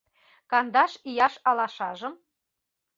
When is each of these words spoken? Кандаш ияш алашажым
Кандаш 0.51 0.93
ияш 1.09 1.33
алашажым 1.49 2.13